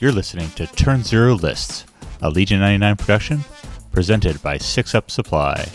[0.00, 1.84] You're listening to Turn Zero Lists,
[2.22, 3.40] a Legion 99 production
[3.92, 5.68] presented by Six Up Supply.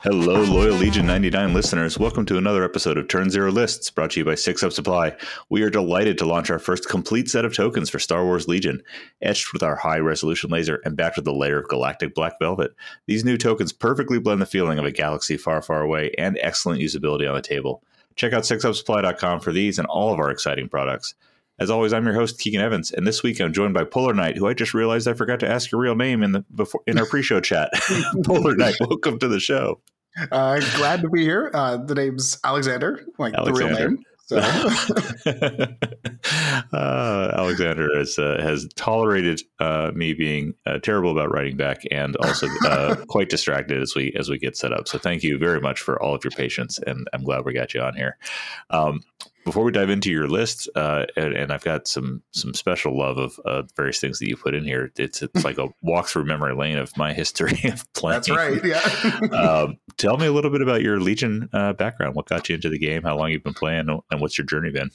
[0.00, 1.96] Hello, loyal Legion 99 listeners.
[1.96, 5.14] Welcome to another episode of Turn Zero Lists, brought to you by Six Up Supply.
[5.48, 8.82] We are delighted to launch our first complete set of tokens for Star Wars Legion,
[9.20, 12.72] etched with our high resolution laser and backed with a layer of galactic black velvet.
[13.06, 16.80] These new tokens perfectly blend the feeling of a galaxy far, far away and excellent
[16.80, 17.84] usability on the table.
[18.16, 21.14] Check out sixupsupply.com for these and all of our exciting products.
[21.58, 24.36] As always, I'm your host Keegan Evans, and this week I'm joined by Polar Knight,
[24.36, 26.98] who I just realized I forgot to ask your real name in the before in
[26.98, 27.70] our pre-show chat.
[28.24, 29.80] Polar Knight, welcome to the show.
[30.30, 31.50] Uh, glad to be here.
[31.54, 33.74] Uh, the name's Alexander, like Alexander.
[33.74, 34.04] the real name.
[34.32, 35.28] So.
[36.72, 42.16] uh, Alexander has uh, has tolerated uh, me being uh, terrible about writing back, and
[42.16, 44.88] also uh, quite distracted as we as we get set up.
[44.88, 47.74] So thank you very much for all of your patience, and I'm glad we got
[47.74, 48.16] you on here.
[48.70, 49.00] Um,
[49.44, 53.18] before we dive into your list, uh, and, and, I've got some some special love
[53.18, 54.92] of uh, various things that you put in here.
[54.96, 58.16] It's it's like a walk through memory lane of my history of playing.
[58.16, 58.64] That's right.
[58.64, 59.20] Yeah.
[59.32, 62.14] um, tell me a little bit about your Legion uh, background.
[62.14, 63.02] What got you into the game?
[63.02, 64.90] How long you've been playing, and what's your journey been?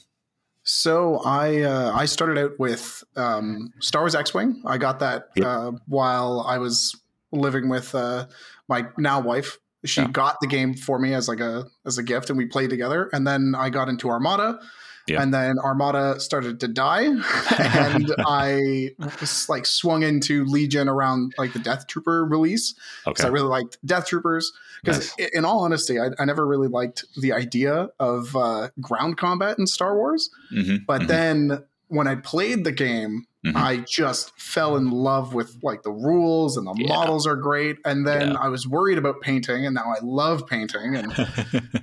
[0.62, 4.62] So I uh, I started out with um, Star Wars X Wing.
[4.66, 5.46] I got that yep.
[5.46, 6.94] Uh, while I was
[7.32, 8.26] living with uh,
[8.68, 10.08] my now wife she yeah.
[10.08, 13.08] got the game for me as like a as a gift, and we played together.
[13.12, 14.58] And then I got into Armada,
[15.06, 15.22] yeah.
[15.22, 17.04] and then Armada started to die,
[17.58, 18.90] and I
[19.20, 23.28] was like swung into Legion around like the Death Trooper release because okay.
[23.28, 24.52] I really liked Death Troopers.
[24.82, 25.30] Because nice.
[25.30, 29.66] in all honesty, I, I, never really liked the idea of uh, ground combat in
[29.66, 30.30] Star Wars.
[30.54, 30.84] Mm-hmm.
[30.86, 31.08] But mm-hmm.
[31.08, 33.56] then when I played the game, Mm-hmm.
[33.56, 36.88] I just fell in love with like the rules and the yeah.
[36.88, 37.78] models are great.
[37.84, 38.38] And then yeah.
[38.38, 40.96] I was worried about painting and now I love painting.
[40.96, 41.12] And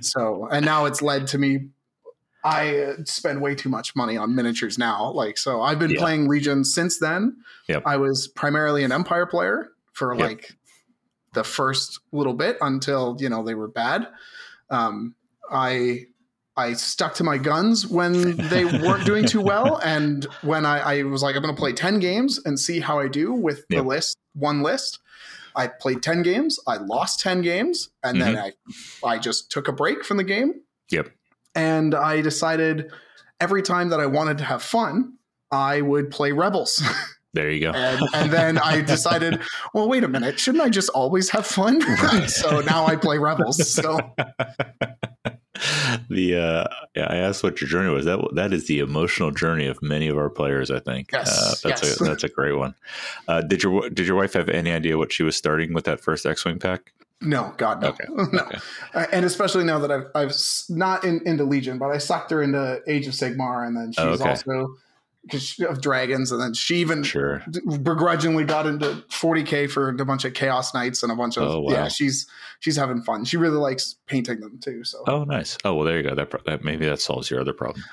[0.00, 1.68] so, and now it's led to me.
[2.44, 5.10] I spend way too much money on miniatures now.
[5.10, 6.00] Like, so I've been yeah.
[6.00, 7.38] playing Legion since then.
[7.68, 7.82] Yep.
[7.84, 10.22] I was primarily an Empire player for yep.
[10.22, 10.52] like
[11.32, 14.06] the first little bit until, you know, they were bad.
[14.70, 15.16] Um,
[15.50, 16.06] I
[16.56, 19.76] I stuck to my guns when they weren't doing too well.
[19.84, 22.98] And when I, I was like, I'm going to play 10 games and see how
[22.98, 23.82] I do with yep.
[23.82, 25.00] the list, one list.
[25.54, 26.58] I played 10 games.
[26.66, 27.90] I lost 10 games.
[28.02, 28.34] And mm-hmm.
[28.34, 28.52] then
[29.04, 30.62] I, I just took a break from the game.
[30.90, 31.10] Yep.
[31.54, 32.90] And I decided
[33.40, 35.14] every time that I wanted to have fun,
[35.50, 36.82] I would play Rebels.
[37.34, 37.72] There you go.
[37.72, 39.42] And, and, then I decided,
[39.74, 41.82] well, wait a minute, shouldn't I just always have fun?
[42.28, 43.70] so now I play Rebels.
[43.70, 44.00] So
[46.10, 48.04] the uh, yeah, I asked what your journey was.
[48.04, 50.70] That that is the emotional journey of many of our players.
[50.70, 52.00] I think yes, uh, that's yes.
[52.00, 52.74] a that's a great one.
[53.28, 56.00] Uh, did your did your wife have any idea what she was starting with that
[56.00, 56.92] first X wing pack?
[57.20, 58.04] No, God, no, okay.
[58.08, 58.40] no.
[58.40, 58.58] Okay.
[58.94, 60.34] Uh, and especially now that I've I've
[60.68, 64.04] not in, into Legion, but I sucked her into Age of Sigmar, and then she's
[64.04, 64.30] oh, okay.
[64.30, 64.76] also
[65.68, 67.42] of dragons, and then she even sure.
[67.82, 71.60] begrudgingly got into 40k for a bunch of chaos knights and a bunch of oh,
[71.60, 71.72] wow.
[71.72, 71.88] yeah.
[71.88, 72.26] She's
[72.60, 73.24] she's having fun.
[73.24, 74.84] She really likes painting them too.
[74.84, 75.58] So oh, nice.
[75.64, 76.14] Oh well, there you go.
[76.14, 77.84] That, that maybe that solves your other problem.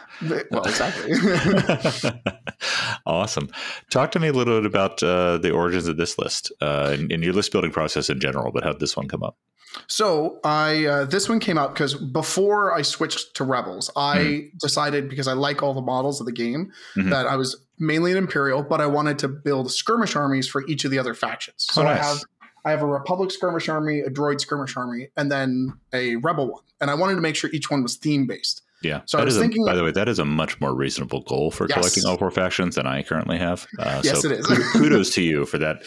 [0.52, 1.14] Well, exactly.
[3.06, 3.50] awesome.
[3.90, 7.12] Talk to me a little bit about uh, the origins of this list uh, and,
[7.12, 8.52] and your list building process in general.
[8.52, 9.38] But how did this one come up?
[9.88, 14.58] So I uh, this one came out because before I switched to Rebels, I mm-hmm.
[14.60, 17.10] decided because I like all the models of the game mm-hmm.
[17.10, 20.86] that I was mainly an Imperial, but I wanted to build skirmish armies for each
[20.86, 21.68] of the other factions.
[21.72, 22.00] So oh, nice.
[22.00, 22.18] I have
[22.66, 26.64] I have a Republic skirmish army, a Droid skirmish army, and then a Rebel one.
[26.80, 28.62] And I wanted to make sure each one was theme based.
[28.84, 29.02] Yeah.
[29.06, 29.64] So that I was thinking.
[29.64, 31.78] A, by the way, that is a much more reasonable goal for yes.
[31.78, 33.66] collecting all four factions than I currently have.
[33.80, 34.48] Uh, yes, so it is.
[34.74, 35.84] kudos to you for that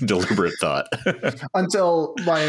[0.04, 0.88] deliberate thought.
[1.54, 2.42] Until my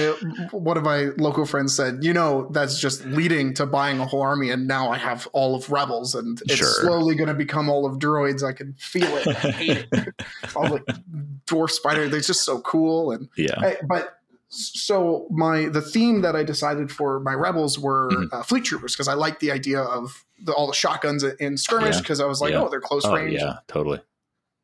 [0.51, 4.21] one of my local friends said, "You know, that's just leading to buying a whole
[4.21, 6.67] army, and now I have all of rebels, and it's sure.
[6.67, 8.43] slowly going to become all of droids.
[8.43, 9.27] I can feel it.
[9.27, 10.13] I hate it.
[10.55, 11.03] all the
[11.45, 12.07] dwarf spider.
[12.07, 13.55] They're just so cool, and yeah.
[13.57, 14.18] I, but
[14.49, 18.33] so my the theme that I decided for my rebels were mm-hmm.
[18.33, 21.99] uh, fleet troopers because I like the idea of the, all the shotguns in skirmish
[21.99, 22.25] because yeah.
[22.25, 22.61] I was like, yeah.
[22.61, 23.33] oh, they're close oh, range.
[23.33, 24.01] Yeah, totally.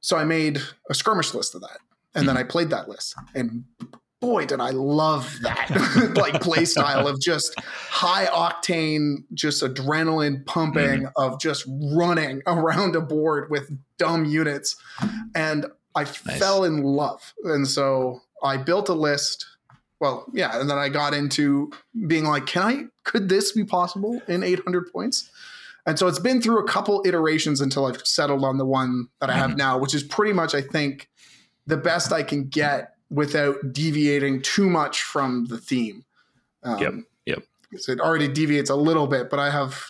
[0.01, 0.59] So I made
[0.89, 1.77] a skirmish list of that,
[2.13, 2.27] and mm-hmm.
[2.27, 3.65] then I played that list, and
[4.21, 11.03] boy, did I love that like play style of just high octane, just adrenaline pumping
[11.03, 11.05] mm-hmm.
[11.15, 14.75] of just running around a board with dumb units,
[15.35, 16.39] and I nice.
[16.39, 19.45] fell in love, and so I built a list
[19.99, 21.71] well, yeah, and then I got into
[22.07, 22.83] being like, can I?
[23.03, 25.29] Could this be possible in 800 points?
[25.85, 29.29] And so it's been through a couple iterations until I've settled on the one that
[29.29, 29.57] I have mm-hmm.
[29.57, 31.09] now, which is pretty much, I think,
[31.67, 36.03] the best I can get without deviating too much from the theme.
[36.63, 36.93] Um, yep.
[37.25, 37.43] Yep.
[37.77, 39.89] So it already deviates a little bit, but I have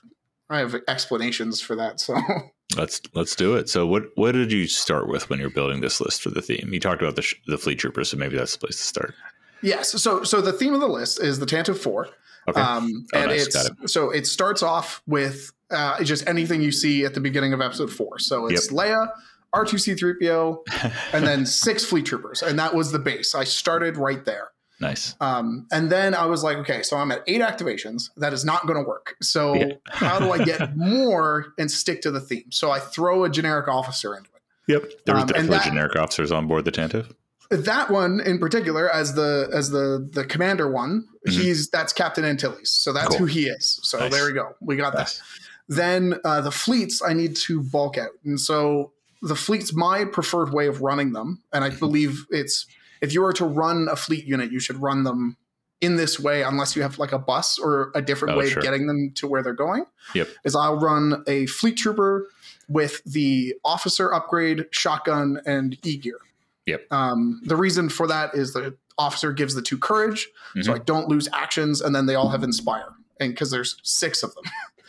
[0.49, 1.99] I have explanations for that.
[1.99, 2.17] So
[2.77, 3.69] let's let's do it.
[3.69, 6.69] So what what did you start with when you're building this list for the theme?
[6.71, 9.15] You talked about the sh- the fleet troopers, so maybe that's the place to start.
[9.61, 10.01] Yes.
[10.01, 12.09] So so the theme of the list is the Tantive Four.
[12.47, 12.61] Okay.
[12.61, 13.47] Um, Oh, and nice.
[13.47, 13.89] it's it.
[13.89, 17.91] so it starts off with uh, just anything you see at the beginning of episode
[17.91, 18.19] four.
[18.19, 19.07] So it's Leia,
[19.55, 20.57] R2C3PO,
[21.13, 22.41] and then six fleet troopers.
[22.43, 23.33] And that was the base.
[23.35, 24.49] I started right there.
[24.79, 25.15] nice.
[25.21, 28.09] Um, and then I was like, okay, so I'm at eight activations.
[28.17, 29.15] That is not going to work.
[29.21, 29.71] So Yeah.
[29.87, 32.51] how do I get more and stick to the theme?
[32.51, 34.41] So I throw a generic officer into it.
[34.71, 34.91] Yep.
[35.05, 37.11] There was Um, definitely that- generic officers on board the Tantive.
[37.57, 41.31] That one in particular as the as the the commander one Mhm.
[41.31, 43.17] he's that's captain antilles so that's Cool.
[43.19, 44.11] who he is so Nice.
[44.11, 45.21] there we go we got that Nice.
[45.69, 48.91] then uh, the fleets i need to bulk out and so
[49.21, 52.65] the fleets my preferred way of running them and i believe it's
[53.01, 55.37] if you were to run a fleet unit you should run them
[55.81, 58.59] in this way unless you have like a bus or a different Oh, way sure.
[58.59, 60.27] of getting them to where they're going Yep.
[60.43, 62.27] is i'll run a fleet trooper
[62.67, 66.17] with the officer upgrade shotgun and e-gear
[66.65, 66.87] Yep.
[66.91, 70.27] um, the reason for that is the officer gives the two courage
[70.61, 70.75] so Mhm.
[70.75, 72.89] i don't lose actions and then they all have inspire
[73.19, 74.43] and because there's six of them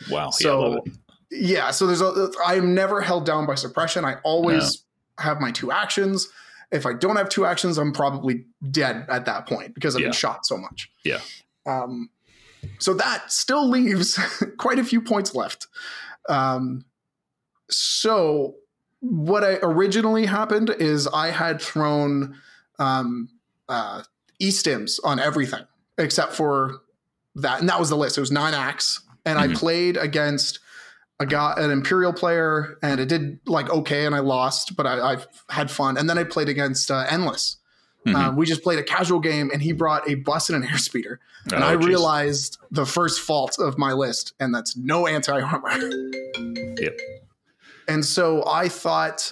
[0.09, 0.25] Wow.
[0.25, 0.83] yeah, so it.
[1.31, 4.05] yeah, so there's a I'm never held down by suppression.
[4.05, 4.83] I always
[5.19, 6.27] have my two actions.
[6.71, 10.07] If I don't have two actions, I'm probably dead at that point because I've Yeah.
[10.07, 10.91] been shot so much.
[11.03, 11.19] Yeah.
[11.65, 12.09] Um,
[12.79, 14.19] so that still leaves
[14.57, 15.65] quite a few points left.
[16.29, 16.85] Um,
[17.69, 18.55] so
[18.99, 22.35] what I originally happened is I had thrown
[22.79, 23.29] um,
[23.69, 24.03] uh,
[24.39, 25.63] e-stims on everything
[25.97, 26.79] except for
[27.35, 28.17] that, and that was the list.
[28.17, 29.55] It was nine acts, and I Mhm.
[29.55, 30.59] played against
[31.19, 35.13] a guy, an imperial player, and it did like okay, and I lost, but I,
[35.13, 35.17] I
[35.49, 35.97] had fun.
[35.97, 37.57] And then I played against uh, Endless.
[38.05, 38.15] Mhm.
[38.15, 41.17] Uh, we just played a casual game, and he brought a bus and an airspeeder,
[41.51, 41.87] and Oh, I geez.
[41.87, 45.71] realized the first fault of my list, and that's no anti armor.
[46.79, 46.99] Yep.
[47.87, 49.31] And so I thought,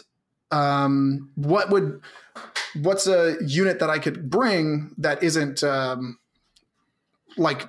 [0.52, 2.02] um, what would,
[2.82, 6.18] what's a unit that I could bring that isn't um,
[7.38, 7.68] like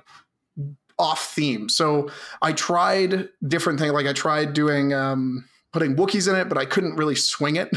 [0.97, 1.69] off theme?
[1.69, 2.09] So
[2.41, 3.93] I tried different things.
[3.93, 7.69] Like I tried doing um, putting Wookiees in it, but I couldn't really swing it.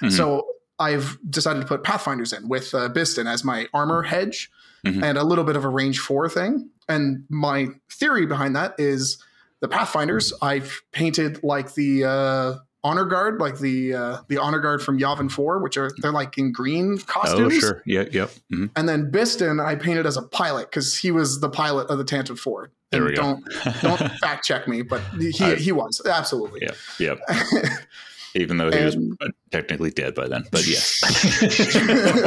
[0.00, 0.12] Mhm.
[0.12, 0.46] So
[0.80, 4.50] I've decided to put Pathfinders in with uh, Bistan as my armor hedge
[4.84, 5.02] Mhm.
[5.02, 6.70] and a little bit of a range four thing.
[6.88, 9.18] And my theory behind that is
[9.60, 14.82] the Pathfinders I've painted like the uh, honor guard, like the uh, the honor guard
[14.82, 17.54] from Yavin Four, which are they're like in green costumes.
[17.56, 17.82] Oh, sure.
[17.86, 18.04] Yeah.
[18.10, 18.30] Yep.
[18.52, 18.70] Mhm.
[18.76, 22.04] And then Bistan I painted as a pilot because he was the pilot of the
[22.04, 22.70] Tantive Four.
[22.90, 23.22] There And we go.
[23.22, 26.60] don't don't fact check me, but he I- he was absolutely.
[26.62, 26.76] Yep.
[27.00, 27.18] Yep.
[28.34, 31.00] Even though he was And- uh, technically dead by then, but yes.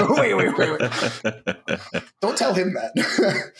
[0.09, 0.91] Wait, wait, wait,
[2.21, 3.51] don't tell him that.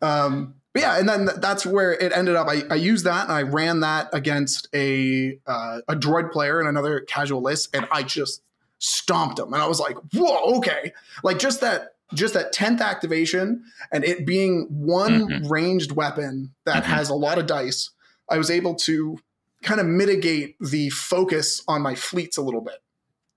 [0.00, 2.46] um, but yeah, and then that's where it ended up.
[2.48, 6.68] I, I used that and I ran that against a uh, a droid player and
[6.68, 8.42] another casual list, and I just
[8.78, 9.52] stomped him.
[9.52, 10.92] And I was like, "Whoa, okay!"
[11.24, 15.50] Like just that, just that tenth activation, and it being one Mhm.
[15.50, 16.86] ranged weapon that Mhm.
[16.86, 17.90] has a lot of dice.
[18.30, 19.18] I was able to
[19.62, 22.80] kind of mitigate the focus on my fleets a little bit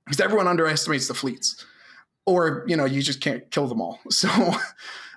[0.06, 1.66] because everyone underestimates the fleets
[2.28, 4.30] or you know you just can't kill them all so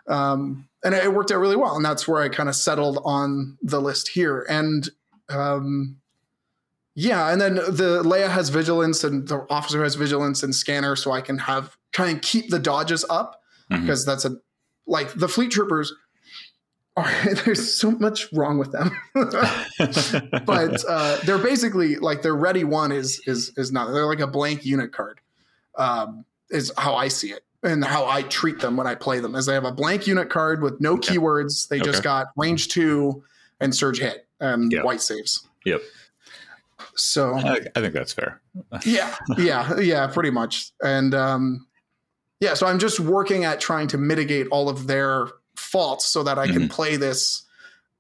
[0.09, 3.57] um and it worked out really well and that's where i kind of settled on
[3.63, 4.47] the list here.
[4.49, 4.89] And
[5.29, 5.97] um
[6.95, 11.11] yeah and then the leia has vigilance and the officer has vigilance and scanner so
[11.11, 14.37] i can have kind of keep the dodges up because that's a
[14.87, 15.93] like the fleet troopers
[16.97, 17.11] are
[17.45, 18.91] there's so much wrong with them.
[20.47, 24.27] But uh, they're basically like their ready one is is is not they're like a
[24.27, 25.21] blank unit card
[25.77, 29.35] um, is how I see it and how I treat them when I play them
[29.35, 31.17] is they have a blank unit card with no Okay.
[31.17, 33.25] keywords they just got range two
[33.61, 34.85] and surge hit and Yep.
[34.85, 35.81] white saves Yep.
[36.95, 38.41] so I, I think that's fair.
[38.85, 41.67] yeah yeah yeah pretty much and um
[42.41, 46.39] yeah so i'm just working at trying to mitigate all of their faults so that
[46.39, 46.71] i can Mhm.
[46.71, 47.43] play this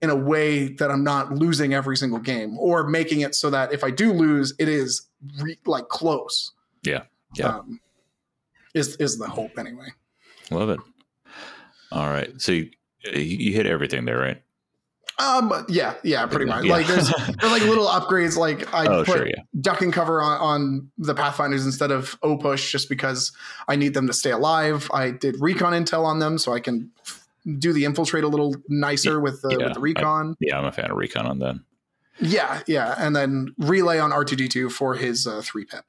[0.02, 3.72] in a way that i'm not losing every single game or making it so that
[3.72, 5.08] if i do lose it is
[5.40, 6.52] re- like close
[6.82, 7.02] Yeah.
[7.34, 7.48] Yeah.
[7.58, 7.80] um,
[8.74, 9.88] is is the hope anyway
[10.50, 10.80] Love it.
[11.90, 12.30] All right.
[12.40, 12.68] So you,
[13.14, 14.42] you hit everything there, right?
[15.20, 16.72] um yeah yeah pretty much Yeah.
[16.72, 17.08] like there's
[17.40, 19.26] there's like little upgrades like i oh, put sure.
[19.28, 19.42] Yeah.
[19.60, 23.30] duck and cover on, on the Pathfinders instead of O push just because
[23.68, 24.90] I need them to stay alive.
[24.92, 26.90] I did recon intel on them so I can
[27.60, 30.34] do the infiltrate a little nicer with the, Yeah, with the recon.
[30.40, 30.58] Yeah.
[30.58, 31.64] I'm a fan of recon on them.
[32.20, 35.84] yeah, yeah, and then relay on R2D2 for his uh, three pip.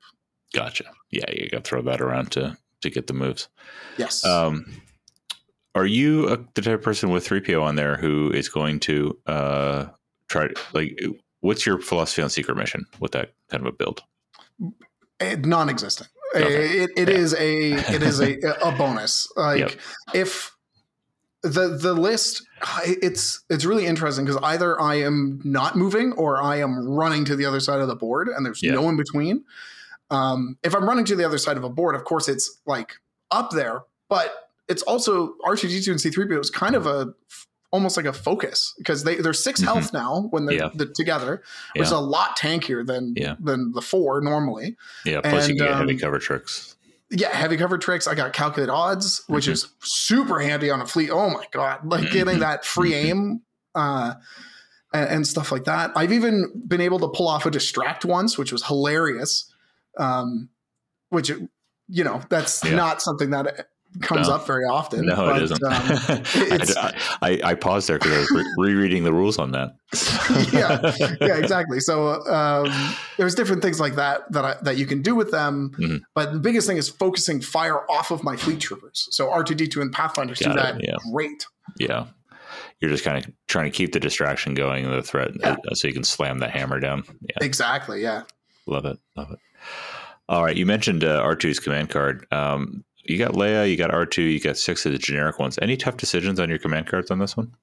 [0.54, 0.86] Gotcha.
[1.10, 1.26] Yeah.
[1.32, 3.50] You got to throw that around to, to get the moves.
[3.98, 4.26] Yes.
[4.26, 4.82] Um,
[5.76, 9.18] are you a, the type of person with 3PO on there who is going to
[9.28, 9.86] uh,
[10.30, 10.98] try to, like,
[11.42, 14.04] what's your philosophy on secret mission with that kind of a build?
[15.20, 16.10] Eh, non-existent.
[16.36, 16.84] Okay.
[16.84, 17.16] It, it yeah.
[17.16, 19.32] is a it is a a bonus.
[19.38, 19.72] Like yep.
[20.14, 20.56] if
[21.44, 22.46] the the list
[22.86, 27.36] it's it's really interesting because either I am not moving or I am running to
[27.36, 29.46] the other side of the board and there's no in between.
[30.10, 32.96] Um, if I'm running to the other side of a board, of course it's like
[33.32, 34.34] up there, but
[34.68, 37.14] it's also R2D2 and C3PO is kind of a
[37.72, 39.68] almost like a focus because they they're 6 mm-hmm.
[39.68, 40.70] health now when they're, yeah.
[40.96, 41.44] together,
[41.74, 41.84] which yeah.
[41.84, 43.36] is a lot tankier than yeah.
[43.40, 44.76] than the four normally.
[45.06, 46.76] Yeah, plus and, you get um, heavy cover tricks.
[47.12, 48.08] Yeah, heavy cover tricks.
[48.08, 49.54] I got calculate odds, which mm-hmm.
[49.54, 51.10] is super handy on a fleet.
[51.12, 53.08] Oh my god, like getting that free mm-hmm.
[53.08, 53.42] aim.
[53.74, 54.14] Uh,
[54.94, 55.92] and stuff like that.
[55.98, 59.54] I've even been able to pull off a distract once, which was hilarious.
[59.98, 60.50] Um,
[61.10, 61.30] which
[61.88, 63.68] you know that's not something that
[64.02, 64.36] comes no.
[64.36, 65.06] up very often.
[65.06, 65.64] No, but, it isn't.
[65.64, 69.76] Um, I, I, paused there because I was re- rereading the rules on that.
[70.54, 71.80] yeah, yeah, exactly.
[71.80, 72.72] So um,
[73.18, 75.72] there's different things like that that I, that you can do with them.
[75.80, 75.98] Mm-hmm.
[76.14, 79.08] But the biggest thing is focusing fire off of my fleet troopers.
[79.12, 80.96] So R2D2 and Pathfinders Got do that yeah.
[81.12, 81.46] great.
[81.80, 82.08] Yeah.
[82.82, 85.56] You're just kind of trying to keep the distraction going, the threat, yeah.
[85.70, 87.04] Uh, so you can slam the hammer down.
[87.22, 87.38] Yeah.
[87.46, 88.02] Exactly.
[88.02, 88.24] Yeah.
[88.68, 88.98] Love it.
[89.16, 89.40] Love it.
[90.28, 90.56] All right.
[90.56, 92.26] You mentioned uh, R2's command card.
[92.32, 95.60] Um, you got Leia, you got R2, you got six of the generic ones.
[95.62, 97.54] Any tough decisions on your command cards on this one?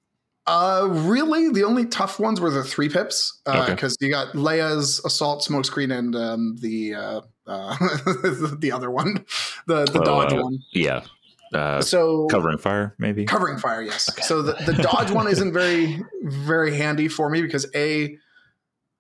[0.47, 3.89] Uh, really, the only tough ones were the three pips because uh, okay.
[4.01, 7.77] you got Leia's assault smokescreen and um, the uh, uh,
[8.59, 9.25] the other one,
[9.67, 10.59] the the dodge uh, one.
[10.73, 11.03] Yeah.
[11.55, 13.83] Uh, so covering fire, maybe covering fire.
[13.83, 14.11] Yes.
[14.11, 14.23] Okay.
[14.23, 18.17] So the, the dodge one isn't very very handy for me because a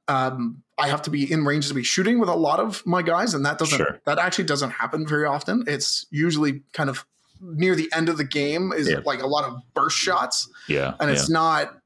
[0.06, 3.02] um, I have to be in range to be shooting with a lot of my
[3.02, 4.00] guys, and that doesn't sure.
[4.04, 5.64] that actually doesn't happen very often.
[5.66, 7.04] It's usually kind of
[7.40, 9.00] near the end of the game is yeah.
[9.04, 10.48] like a lot of burst shots.
[10.68, 11.34] Yeah, and it's yeah.
[11.34, 11.78] not.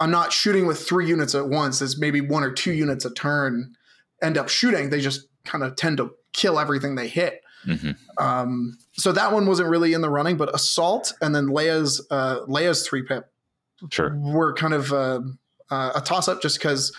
[0.00, 1.82] I'm not shooting with three units at once.
[1.82, 3.74] It's maybe one or two units a turn
[4.22, 4.90] end up shooting.
[4.90, 7.42] They just kind of tend to kill everything they hit.
[7.66, 7.92] Mm-hmm.
[8.24, 12.40] Um, so that one wasn't really in the running, but assault and then Leia's uh,
[12.46, 13.30] Leia's three pip
[13.90, 14.16] sure.
[14.16, 15.20] were kind of uh,
[15.70, 16.94] uh, a toss up just because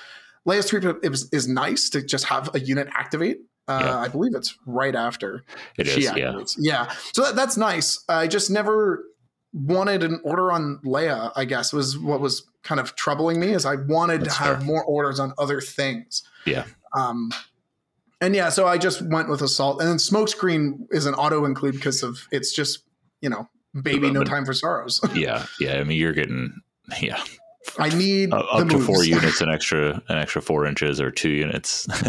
[0.48, 3.38] Leia's three is, is nice to just have a unit activate.
[3.68, 3.98] Uh, yeah.
[4.00, 5.44] I believe it's right after
[5.78, 6.56] it she is, activates.
[6.58, 6.94] Yeah, yeah.
[7.14, 8.04] So that, that's nice.
[8.10, 9.04] I just never
[9.54, 11.32] wanted an order on Leia.
[11.36, 13.52] I guess was what was kind of troubling me.
[13.52, 14.66] Is I wanted that's to have fair.
[14.66, 16.24] more orders on other things.
[16.46, 16.66] Yeah.
[16.96, 17.32] Um,
[18.22, 21.76] and yeah, so I just went with assault, and then smokescreen is an auto include
[21.76, 22.84] because of it's just
[23.22, 23.48] you know
[23.80, 25.00] baby, no time for sorrows.
[25.14, 25.76] yeah, yeah.
[25.76, 26.60] I mean, you're getting
[27.02, 27.24] yeah
[27.78, 31.30] I need uh, up to four units, an extra an extra four inches or two
[31.30, 31.88] units,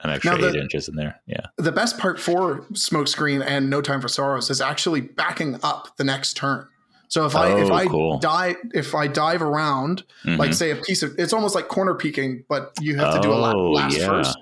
[0.00, 1.20] an extra the, eight inches in there.
[1.26, 1.46] Yeah.
[1.58, 6.04] The best part for smokescreen and No Time for Sorrows is actually backing up the
[6.04, 6.66] next turn.
[7.08, 8.18] So if I if oh, I cool.
[8.18, 10.38] dive if I dive around, mm-hmm.
[10.38, 13.32] like say a piece of it's almost like corner peeking, but you have to do
[13.32, 14.06] a oh, last yeah.
[14.06, 14.38] first.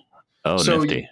[0.46, 0.96] Oh, so nifty.
[0.96, 1.06] You,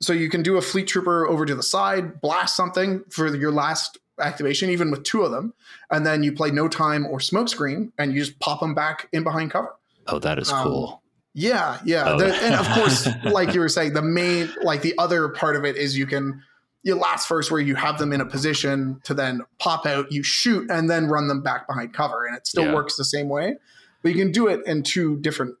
[0.00, 3.52] so you can do a fleet trooper over to the side, blast something for your
[3.52, 5.54] last activation, even with two of them,
[5.90, 9.22] and then you play no time or smokescreen, and you just pop them back in
[9.22, 9.74] behind cover.
[10.06, 11.02] Oh, that is um, cool.
[11.34, 12.18] Yeah, yeah, oh.
[12.18, 15.64] the, and of course, like you were saying, the main, like the other part of
[15.64, 16.42] it is you can
[16.82, 20.22] you last first where you have them in a position to then pop out, you
[20.22, 22.74] shoot, and then run them back behind cover, and it still yeah.
[22.74, 23.56] works the same way.
[24.02, 25.56] But you can do it in two different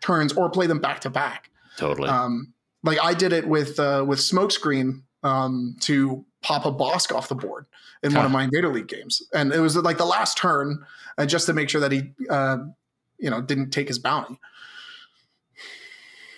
[0.00, 1.50] turns or play them back to back.
[1.76, 2.08] Totally.
[2.08, 7.28] Um, like I did it with uh, with smokescreen um, to pop a Bossk off
[7.28, 7.66] the board
[8.02, 10.84] in one of my Invader League games, and it was like the last turn,
[11.18, 12.58] uh, just to make sure that he, uh,
[13.18, 14.38] you know, didn't take his bounty.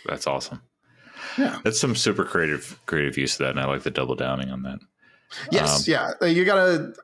[0.06, 0.60] That's awesome.
[1.38, 4.50] Yeah, that's some super creative creative use of that, and I like the double downing
[4.50, 4.78] on that.
[5.50, 6.94] Yes, um, yeah, you gotta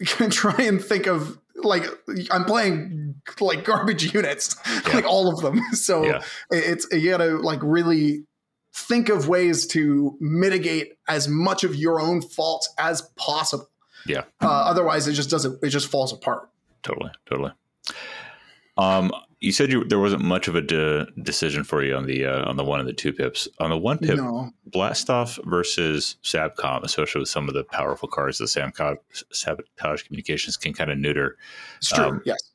[0.30, 1.84] try and think of like
[2.30, 4.94] I'm playing like garbage units, yeah.
[4.94, 5.60] like all of them.
[5.72, 6.22] So yeah.
[6.50, 8.24] it's you gotta like really
[8.74, 13.68] think of ways to mitigate as much of your own faults as possible.
[14.06, 14.24] Yeah.
[14.40, 15.62] Uh, otherwise, it just doesn't.
[15.62, 16.48] It just falls apart.
[16.82, 17.10] Totally.
[17.26, 17.52] Totally.
[18.76, 22.24] Um, you said you there wasn't much of a de- decision for you on the
[22.24, 23.46] uh, on the one and the two pips.
[23.58, 24.50] On the one pip, no.
[24.70, 28.96] Blastoff versus Sabcom, especially with some of the powerful cards the Sabcom
[29.30, 31.36] sabotage communications can kind of neuter.
[31.78, 32.04] It's true.
[32.04, 32.51] Um, yes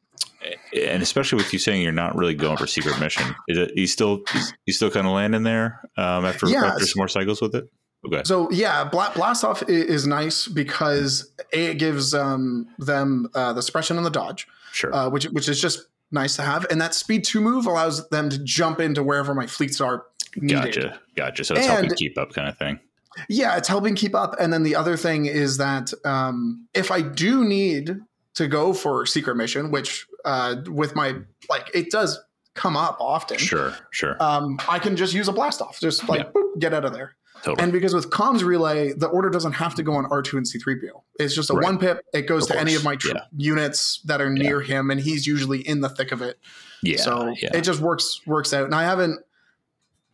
[0.75, 3.87] and especially with you saying you're not really going for secret mission, is it you
[3.87, 4.21] still
[4.65, 7.69] you still kind of landing there um, after yeah, after some more cycles with it?
[8.05, 8.21] Okay.
[8.25, 13.97] So yeah, blast off is nice because a, it gives um, them uh, the suppression
[13.97, 17.23] and the dodge, sure, uh, which which is just nice to have, and that speed
[17.23, 20.05] two move allows them to jump into wherever my fleets are.
[20.35, 20.75] Needed.
[20.75, 21.43] Gotcha, gotcha.
[21.43, 22.79] So it's and, helping keep up, kind of thing.
[23.27, 27.01] Yeah, it's helping keep up, and then the other thing is that um, if I
[27.01, 27.97] do need
[28.35, 31.15] to go for secret mission, which uh, with my
[31.49, 32.19] like it does
[32.53, 33.37] come up often.
[33.37, 34.15] Sure, sure.
[34.19, 36.31] Um, I can just use a blast off, just like Yeah.
[36.35, 37.15] boop, get out of there.
[37.43, 37.63] totally.
[37.63, 41.03] And because with comms relay, the order doesn't have to go on R2 and C3PO.
[41.19, 41.63] It's just a Right.
[41.63, 42.01] one pip.
[42.13, 43.21] It goes Of to any of my tr- yeah.
[43.37, 46.39] units that are near him, and he's usually in the thick of it.
[46.81, 47.49] yeah, so yeah.
[47.55, 48.65] it just works works out.
[48.65, 49.19] And I haven't,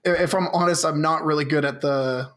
[0.04, 2.30] if I'm honest, I'm not really good at the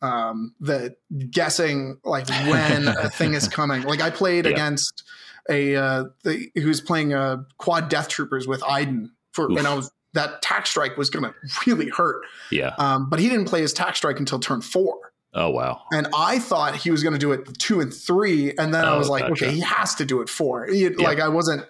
[0.00, 0.96] um the
[1.30, 3.82] guessing like when a thing is coming.
[3.82, 4.52] Like I played Yeah.
[4.52, 5.04] against
[5.50, 9.58] a uh the, who's playing uh quad death troopers with Iden for Oof.
[9.58, 11.34] and I was that tac strike was gonna
[11.66, 12.22] really hurt.
[12.50, 12.74] yeah.
[12.78, 14.98] Um, but he didn't play his tac strike until turn four.
[15.34, 15.80] Oh wow.
[15.92, 18.90] And I thought he was going to do it two and three, and then I
[18.94, 19.46] Oh, was like, gotcha.
[19.46, 20.66] okay, he has to do it four.
[20.66, 21.64] He- Like I wasn't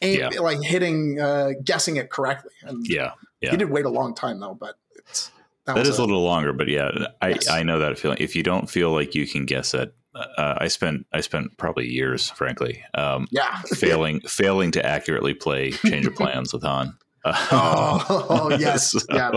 [0.00, 0.40] aim, Yeah.
[0.40, 2.52] like hitting, uh, guessing it correctly.
[2.62, 3.12] And Yeah.
[3.42, 3.50] yeah.
[3.50, 5.30] he did wait a long time though, but it's
[5.66, 7.48] that, That was is a little longer, but yeah, I, Yes.
[7.48, 8.16] I know that feeling.
[8.18, 11.88] If you don't feel like you can guess it, uh, I spent I spent probably
[11.88, 13.60] years, frankly, um, yeah.
[13.74, 16.96] failing failing to accurately play change of plans with Han.
[17.24, 19.30] Oh, oh, yes, so, yeah.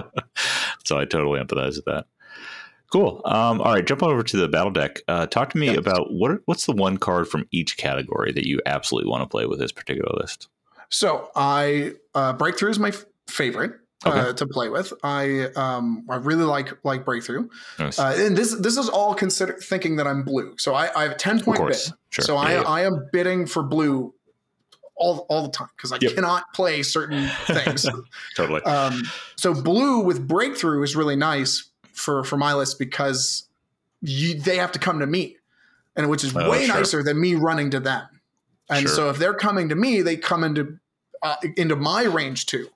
[0.83, 2.05] So I totally empathize with that.
[2.91, 3.21] Cool.
[3.25, 5.01] Um, all right, jump over to the battle deck.
[5.07, 5.77] Uh, talk to me Yes.
[5.77, 9.45] about what what's the one card from each category that you absolutely want to play
[9.45, 10.47] with this particular list.
[10.89, 13.73] So I uh, breakthrough is my f- favorite.
[14.03, 17.47] Uh, to play with, I um I really like like breakthrough,
[17.79, 17.97] Nice.
[17.97, 20.53] uh, and this this is all consider thinking that I'm blue.
[20.59, 21.77] So I, I have a ten point bid.
[22.11, 22.23] sure.
[22.25, 22.61] So Yeah, I, yeah.
[22.61, 24.13] I am bidding for blue
[24.95, 26.13] all, all the time because I Yep.
[26.13, 27.87] cannot play certain things.
[28.35, 28.61] totally.
[28.63, 29.01] um,
[29.37, 33.47] so blue with breakthrough is really nice for for my list because
[34.01, 35.37] you, they have to come to me,
[35.95, 36.75] and which is Oh, way sure.
[36.75, 38.03] nicer than me running to them.
[38.69, 38.95] And Sure.
[38.95, 40.77] so if they're coming to me, they come into
[41.23, 42.67] uh, into my range too.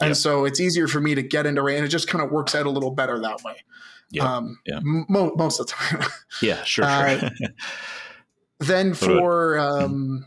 [0.00, 0.16] And Yep.
[0.16, 1.78] so it's easier for me to get into range.
[1.78, 3.56] And it just kind of works out a little better that way.
[4.10, 4.24] Yep.
[4.24, 4.80] Um, Yeah.
[4.82, 6.02] mo- most of the time.
[6.42, 6.84] yeah, sure.
[6.84, 7.30] uh, sure.
[8.60, 10.26] then for um,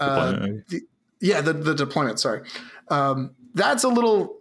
[0.00, 0.72] uh, Deployment?
[1.20, 2.42] yeah the, the deployment sorry
[2.88, 4.38] um, that's a little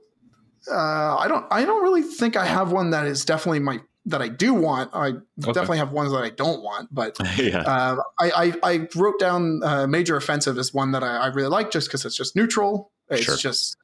[0.72, 4.22] uh, i don't i don't really think i have one that is definitely my that
[4.22, 7.60] i do want i definitely have ones that i don't want but yeah.
[7.62, 8.32] uh, I,
[8.64, 11.88] I i wrote down uh, major offensive as one that i, I really like just
[11.88, 13.36] because it's just neutral it's Sure.
[13.38, 13.76] just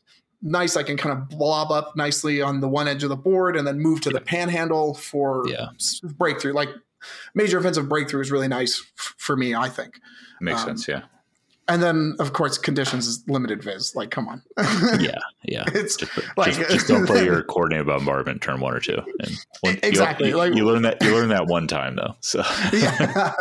[0.41, 3.55] nice i can kind of blob up nicely on the one edge of the board
[3.55, 5.67] and then move to the panhandle for Yeah.
[6.17, 6.69] breakthrough like
[7.35, 9.99] major offensive breakthrough is really nice f- for me i think
[10.39, 10.87] Makes um, sense.
[10.87, 11.01] Yeah.
[11.69, 13.95] And then, of course, conditions is limited viz.
[13.95, 14.41] Like, come on.
[14.99, 15.17] Yeah.
[15.43, 15.63] Yeah.
[15.67, 18.97] it's Just, like- just, just don't play your coordinated bombardment turn one or two.
[19.21, 22.15] And one, Exactly, You, like- you learn that you learn that one time though.
[22.21, 22.39] So
[22.73, 23.33] yeah.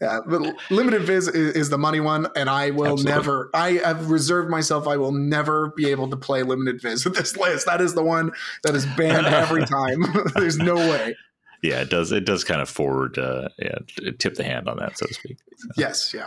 [0.00, 3.12] yeah, but limited viz is, is the money one, and I will Absolutely.
[3.12, 3.50] never.
[3.54, 4.86] I have reserved myself.
[4.88, 7.66] I will never be able to play limited viz with this list.
[7.66, 8.32] That is the one
[8.64, 10.04] that is banned every time.
[10.34, 11.16] There's no way.
[11.62, 13.78] Yeah, it does it does kind of forward uh, yeah
[14.18, 15.38] tip the hand on that so to speak.
[15.76, 16.26] Yes, yeah.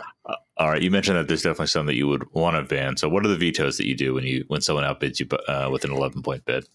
[0.56, 2.96] All right, you mentioned that there's definitely some that you would want to ban.
[2.96, 5.68] So what are the vetoes that you do when you when someone outbids you uh,
[5.70, 6.66] with an 11 point bid?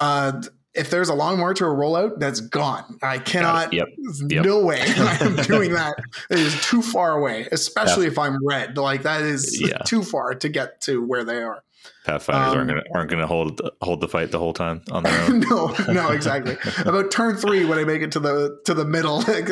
[0.00, 0.40] Uh,
[0.74, 2.98] if there's a long march or a rollout, that's gone.
[3.02, 3.72] I cannot.
[3.72, 3.88] Yep.
[4.28, 4.44] Yep.
[4.44, 5.96] No way I am doing that.
[6.30, 8.78] It is too far away, especially if I'm red.
[8.78, 9.78] Like that is Yeah.
[9.78, 11.62] too far to get to where they are.
[12.04, 15.20] Pathfinders Um, aren't gonna aren't gonna hold hold the fight the whole time on their
[15.24, 15.40] own.
[15.40, 16.56] no, no, exactly.
[16.84, 19.42] About turn three, when I make it to the to the middle, the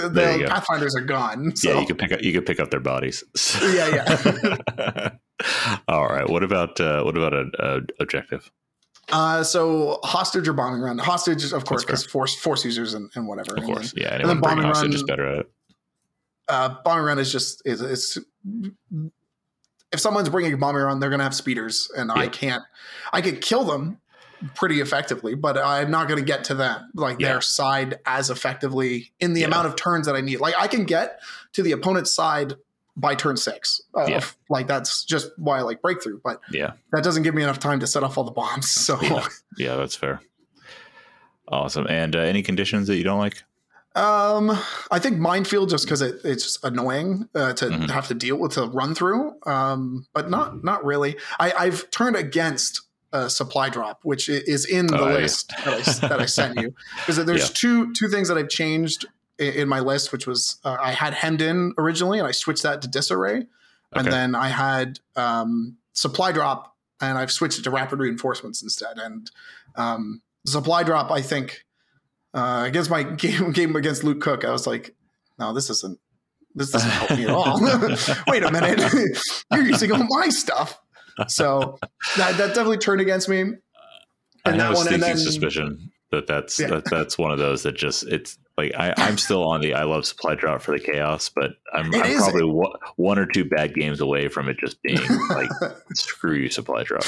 [0.40, 0.46] go.
[0.48, 1.54] pathfinders are gone.
[1.54, 3.22] So Yeah, you could pick up you could pick up their bodies.
[3.72, 3.88] yeah,
[4.88, 5.10] yeah.
[5.88, 6.28] All right.
[6.28, 8.50] What about uh, what about an uh, objective?
[9.12, 10.98] Uh, so hostage or bombing run.
[10.98, 13.54] Hostage, of course, because force force users and, and whatever.
[13.56, 14.26] Of course, then, yeah.
[14.26, 15.50] then bombing hostage is better at it.
[16.48, 18.18] uh, bombing run is just is it's
[19.92, 22.62] if someone's bringing a bombing run, they're gonna have speeders, and I can't.
[23.12, 23.98] I could kill them
[24.54, 27.28] pretty effectively, but I'm not gonna get to them like Yeah.
[27.32, 29.48] their side as effectively in the Yeah.
[29.48, 30.40] amount of turns that I need.
[30.40, 31.20] Like I can get
[31.52, 32.54] to the opponent's side
[32.96, 33.80] by turn six.
[33.94, 34.20] Uh, Yeah.
[34.48, 37.80] Like that's just why I like breakthrough, but Yeah, that doesn't give me enough time
[37.80, 38.70] to set off all the bombs.
[38.70, 39.26] So Yeah.
[39.58, 40.20] yeah, that's fair.
[41.48, 41.86] Awesome.
[41.88, 43.42] And uh, any conditions that you don't like?
[43.96, 44.50] Um,
[44.90, 47.90] I think minefield just because it, it's annoying uh, to Mhm.
[47.90, 49.34] have to deal with to run through.
[49.46, 51.16] Um, but not not really.
[51.40, 55.14] I, I've turned against uh, supply drop, which is in the Oh, yeah.
[55.14, 57.54] list that, I, that I sent you because there's Yeah.
[57.54, 59.06] two two things that I've changed
[59.38, 62.62] in, in my list, which was uh, I had hemmed in originally, and I switched
[62.62, 63.46] that to disarray,
[63.92, 68.98] and then I had um, supply drop, and I've switched it to rapid reinforcements instead.
[68.98, 69.28] And
[69.74, 71.64] um, supply drop, I think
[72.34, 74.94] uh, against my game game against Luke Cook, I was like,
[75.38, 75.98] no, this isn't.
[76.54, 77.60] This doesn't help me at all.
[78.28, 78.80] Wait a minute,
[79.52, 80.78] you're using all my stuff.
[81.28, 81.78] So
[82.16, 83.40] that, that definitely turned against me.
[84.44, 86.68] I And have that a then suspicion that that's Yeah.
[86.68, 89.84] that, that's one of those that just it's like I, I'm still on the I
[89.84, 93.74] love supply drop for the chaos, but I'm, I'm probably one, one or two bad
[93.74, 95.50] games away from it just being like
[95.94, 97.02] screw you supply drop.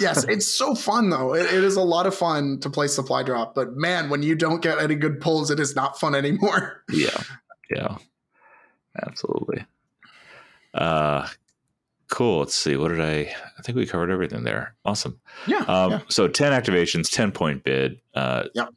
[0.00, 1.34] yes, it's so fun though.
[1.34, 4.34] It, it is a lot of fun to play supply drop, but man, when you
[4.34, 6.84] don't get any good pulls, it is not fun anymore.
[6.92, 7.22] yeah,
[7.70, 7.96] yeah,
[9.04, 9.64] absolutely.
[10.74, 11.28] Uh,
[12.12, 12.40] cool.
[12.40, 12.76] Let's see.
[12.76, 13.34] What did I?
[13.58, 14.74] I think we covered everything there.
[14.84, 15.18] Awesome.
[15.46, 15.60] Yeah.
[15.60, 16.00] Um, yeah.
[16.08, 18.00] So ten activations, ten point bid.
[18.14, 18.68] Uh, Yep.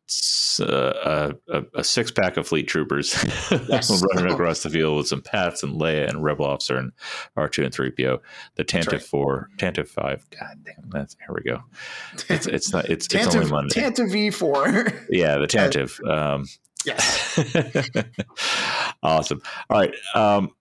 [0.61, 3.13] uh, a, a, a six pack of fleet troopers
[3.67, 4.01] Yes.
[4.15, 6.93] running across the field with some Pats and Leia and Rebel Officer and
[7.35, 8.21] R two and three PO.
[8.55, 9.01] The Tantive right.
[9.03, 10.25] four, Tantive five.
[10.39, 11.61] God damn, that's here we go.
[12.29, 13.81] It's it's not it's it's only Monday.
[13.81, 14.67] Tantive Four.
[15.09, 15.99] yeah, the Tantive.
[16.09, 16.45] Um,
[16.85, 17.37] yes.
[19.03, 19.41] awesome.
[19.69, 19.93] All right.
[20.13, 20.51] Um,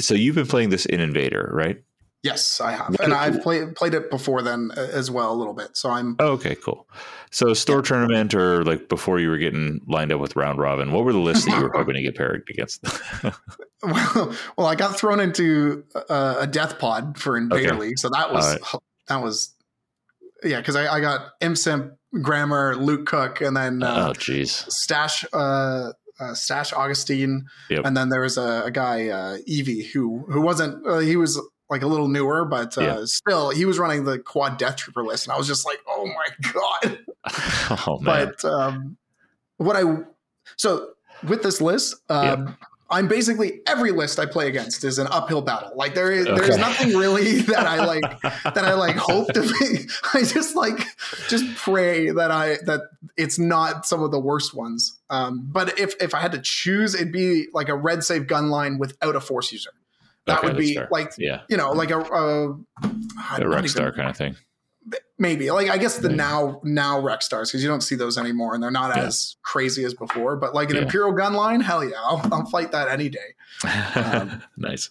[0.00, 1.82] so you've been playing this in Invader, right?
[2.22, 2.96] Yes, I have.
[3.00, 5.76] And I've played played it before then uh, as well a little bit.
[5.76, 6.88] So I'm Oh, okay, cool.
[7.32, 11.04] So store tournament or like before you were getting lined up with round robin, what
[11.04, 12.84] were the lists that you were hoping to get paired against?
[13.82, 17.78] well, well I got thrown into uh, a death pod for Invader Okay.
[17.78, 17.98] League.
[17.98, 18.58] So that was
[19.08, 19.54] that was
[20.44, 24.70] yeah, because I, I got Imsimp, Grammar, Luke Cook, and then uh, oh, jeez.
[24.70, 27.84] Stash uh, uh, Stash Augustine, Yep.
[27.84, 31.40] and then there was a, a guy uh, Evie who who wasn't uh, he was
[31.72, 33.00] like a little newer, but uh, Yeah.
[33.06, 36.06] still he was running the Quad Death Trooper list, and I was just like, oh
[36.06, 36.98] my god.
[37.88, 38.32] Oh man.
[38.40, 38.96] But um,
[39.56, 39.82] what I
[40.56, 40.90] so
[41.26, 42.56] with this list, um,
[42.90, 45.70] I'm basically every list I play against is an uphill battle.
[45.74, 49.86] Like there is there's nothing really that I like that I like hope to be.
[50.12, 50.84] I just like
[51.28, 52.80] just pray that I that
[53.16, 55.00] it's not some of the worst ones.
[55.08, 58.50] Um, but if if I had to choose, it'd be like a red save gun
[58.50, 59.70] line without a force user.
[60.26, 60.88] That Okay, would be fair.
[60.90, 64.36] like yeah, you know like a, a a even- Star kind of thing.
[65.18, 66.16] maybe like I guess the Maybe.
[66.18, 69.04] now now Rex stars because you don't see those anymore and they're not Yeah.
[69.04, 70.36] as crazy as before.
[70.36, 70.82] But like an Yeah.
[70.82, 73.34] Imperial gun line, hell yeah, I'll, I'll fight that any day.
[73.94, 74.90] Um, nice.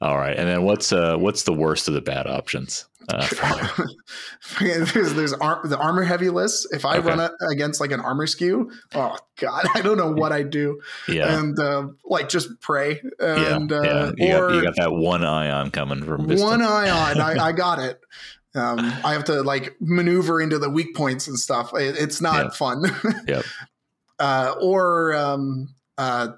[0.00, 2.86] All right, and then what's uh what's the worst of the bad options?
[3.08, 3.28] Uh,
[4.60, 6.68] there's there's ar- the armor heavy list.
[6.72, 7.08] If I Okay.
[7.08, 10.80] run it against like an armor skew, oh god, I don't know what I do.
[11.08, 14.26] yeah, And uh, like just pray and yeah, uh, yeah.
[14.26, 16.44] You or got, you got that one ion coming from Vista.
[16.44, 17.20] one ion.
[17.20, 18.00] I, I got it.
[18.54, 21.72] Um, I have to like maneuver into the weak points and stuff.
[21.74, 22.50] It, it's not Yeah.
[22.50, 22.84] fun.
[23.26, 23.44] Yep.
[24.20, 26.28] Uh, or um, uh,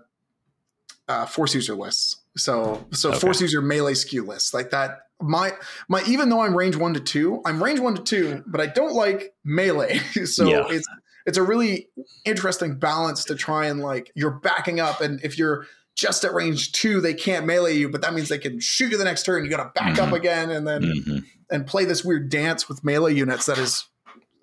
[1.09, 2.17] uh, force user lists.
[2.37, 3.19] So so Okay.
[3.19, 5.01] force user melee skew lists like that.
[5.21, 5.53] My
[5.89, 8.67] my even though I'm range one to two, I'm range one to two, but I
[8.67, 9.99] don't like melee.
[10.25, 10.67] so Yeah.
[10.69, 10.87] it's
[11.27, 11.89] it's a really
[12.25, 16.73] interesting balance to try and like you're backing up, and if you're just at range
[16.73, 19.43] two, they can't melee you, but that means they can shoot you the next turn.
[19.45, 20.17] You got to back up Mhm.
[20.17, 21.25] again, and then Mhm.
[21.51, 23.87] and play this weird dance with melee units that is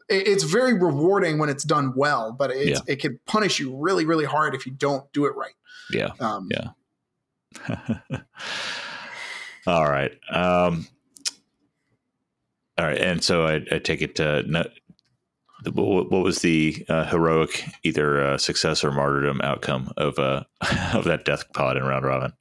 [0.10, 4.26] it's very rewarding when it's done well but it's, it can punish you really really
[4.26, 5.54] hard if you don't do it right
[5.92, 6.10] Yeah.
[6.20, 6.72] um, Yeah.
[9.68, 10.12] all right.
[10.30, 10.88] Um,
[12.78, 12.98] all right.
[12.98, 14.66] And so I, I take it uh, no,
[15.72, 20.44] what was the uh, heroic either uh, success or martyrdom outcome of uh,
[20.94, 22.34] of that death pod in round robin?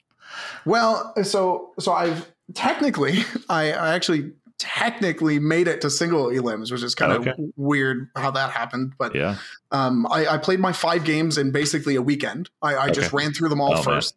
[0.64, 4.32] well so so i've technically i, I actually
[4.62, 7.34] technically made it to single elims which is kind of Okay.
[7.56, 9.36] weird how that happened but Yeah.
[9.72, 13.32] um, I, I played my five games in basically a weekend i, I just ran
[13.32, 13.82] through them all Oh, man.
[13.84, 14.14] first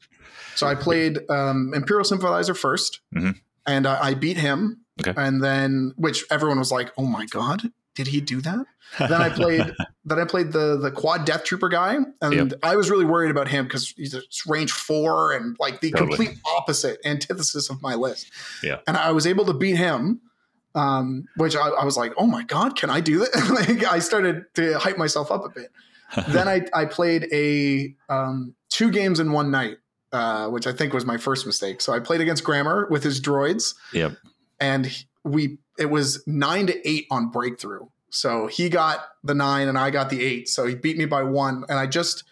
[0.56, 3.36] so i played um, imperial sympathizer 1st Mhm.
[3.66, 5.14] and I, I beat him Okay.
[5.18, 7.64] and then which everyone was like oh my god
[7.96, 8.66] did he do that
[9.00, 9.64] then I played
[10.06, 12.60] then I played the the quad death trooper guy, and Yep.
[12.62, 16.10] I was really worried about him because he's a range four and like the Totally.
[16.28, 18.30] complete opposite antithesis of my list.
[18.62, 18.78] Yeah.
[18.86, 20.22] and I was able to beat him,
[20.76, 23.50] um, which I, I was like, oh my god, can I do that?
[23.70, 25.72] like I started to hype myself up a bit.
[26.30, 29.78] then I I played a um, two games in one night.
[30.12, 31.82] Uh, which I think was my first mistake.
[31.82, 34.14] So I played against Grammar with his droids, Yep.
[34.62, 37.88] and we it was nine to eight on breakthrough.
[38.12, 40.48] So he got the nine and I got the eight.
[40.48, 41.66] So he beat me by one.
[41.68, 42.24] And I just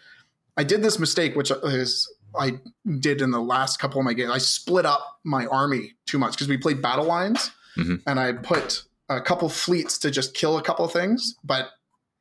[0.56, 2.58] I did this mistake, which is I
[3.00, 4.30] did in the last couple of my games.
[4.30, 8.02] I split up my army too much because we played battle lines, Mhm.
[8.06, 11.70] and I put a couple fleets to just kill a couple things, but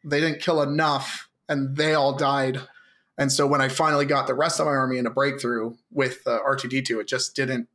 [0.03, 2.59] they didn't kill enough, and they all died.
[3.17, 6.19] And so when I finally got the rest of my army in a breakthrough with
[6.25, 7.67] uh, R2D2, it just didn't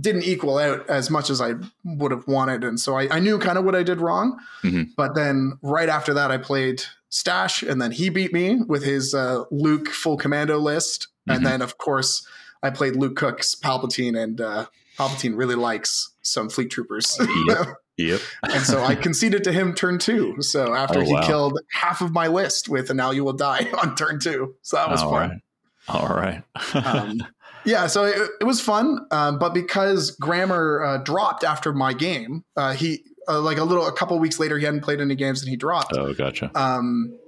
[0.00, 1.54] didn't equal out as much as I
[1.84, 2.62] would have wanted.
[2.62, 4.38] And so I, I knew kind of what I did wrong.
[4.62, 4.90] Mhm.
[4.96, 9.14] But then right after that, I played Stash, and then he beat me with his
[9.14, 11.08] uh, Luke full commando list.
[11.28, 11.34] Mhm.
[11.36, 12.24] And then, of course,
[12.62, 17.18] I played Luke Cook's Palpatine, and uh, Palpatine really likes some fleet troopers.
[17.48, 17.66] Yep.
[17.98, 18.20] Yep.
[18.44, 20.36] and so I conceded to him turn two.
[20.40, 21.26] So after Oh, he wow.
[21.26, 24.76] killed half of my list with "And now you will die" on turn two, so
[24.76, 25.30] that was All fun.
[25.30, 25.40] right.
[25.88, 26.42] All right.
[26.86, 27.20] um,
[27.64, 32.44] yeah, so it, it was fun, um, but because Grammar uh, dropped after my game,
[32.56, 35.42] uh, he uh, like a little a couple weeks later he hadn't played any games
[35.42, 35.94] and he dropped.
[35.96, 36.50] oh, gotcha.
[36.54, 37.18] Um,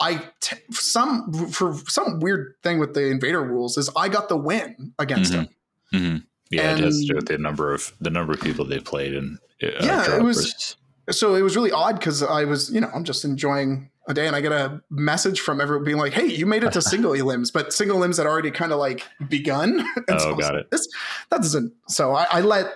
[0.00, 4.36] I t- some for some weird thing with the invader rules is I got the
[4.36, 5.36] win against Mhm.
[5.36, 5.48] him.
[5.92, 6.16] hmm
[6.52, 9.14] Yeah, it has to do with the number of the number of people they played
[9.14, 10.76] and uh, Yeah, it was-
[11.10, 14.26] So it was really odd because I was you know I'm just enjoying a day
[14.26, 17.12] and I get a message from everyone being like, "Hey, you made it to single
[17.12, 19.80] limbs," but single limbs had already kind of like begun.
[20.08, 20.70] And so Oh, was got like, it.
[20.70, 20.86] This
[21.30, 21.72] that doesn't.
[21.88, 22.66] So I, I let